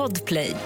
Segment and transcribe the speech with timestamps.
[0.00, 0.56] Podplay.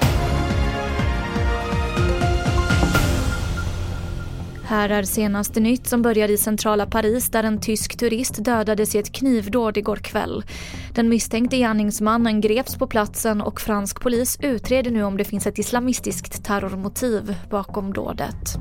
[4.64, 8.99] Här är senaste nytt som börjar i centrala Paris där en tysk turist dödades i
[8.99, 10.45] ett knivdåd igår kväll.
[10.95, 15.58] Den misstänkte gärningsmannen greps på platsen och fransk polis utreder nu om det finns ett
[15.58, 18.58] islamistiskt terrormotiv bakom dådet.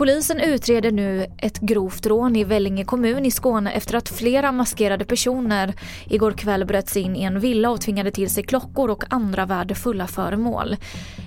[0.00, 5.04] Polisen utreder nu ett grovt rån i Vellinge kommun i Skåne efter att flera maskerade
[5.04, 5.74] personer
[6.06, 9.46] igår kväll bröt sig in i en villa och tvingade till sig klockor och andra
[9.46, 10.76] värdefulla föremål.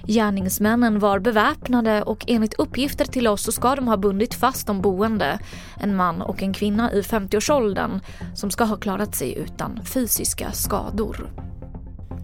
[0.07, 4.81] Gärningsmännen var beväpnade och enligt uppgifter till oss så ska de ha bundit fast de
[4.81, 5.39] boende,
[5.79, 7.99] en man och en kvinna i 50-årsåldern
[8.35, 11.29] som ska ha klarat sig utan fysiska skador.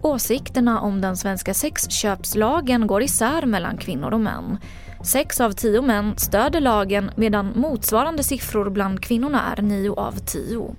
[0.02, 4.58] Åsikterna om den svenska sexköpslagen går isär mellan kvinnor och män.
[5.04, 10.74] Sex av tio män stöder lagen medan motsvarande siffror bland kvinnorna är nio av tio.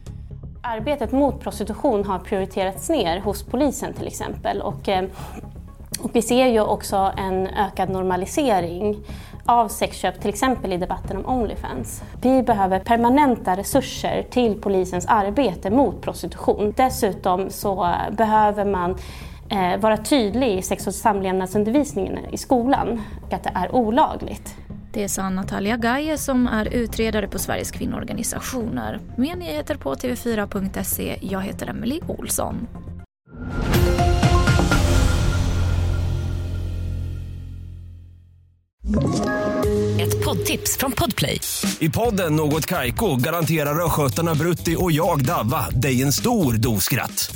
[0.61, 4.61] Arbetet mot prostitution har prioriterats ner hos polisen till exempel.
[4.61, 5.05] Och, eh,
[5.99, 8.97] och vi ser ju också en ökad normalisering
[9.45, 12.03] av sexköp, till exempel i debatten om Onlyfans.
[12.21, 16.73] Vi behöver permanenta resurser till polisens arbete mot prostitution.
[16.77, 18.97] Dessutom så behöver man
[19.51, 24.55] eh, vara tydlig i sex och samlevnadsundervisningen i skolan, att det är olagligt.
[24.93, 28.99] Det sa Natalia Gaje som är utredare på Sveriges kvinnoorganisationer.
[29.17, 31.17] Mer nyheter på tv4.se.
[31.21, 32.67] Jag heter Emily Olsson.
[39.99, 41.39] Ett poddtips från Podplay.
[41.79, 47.35] I podden Något Kaiko garanterar östgötarna Brutti och jag, Davva, dig en stor dos skratt.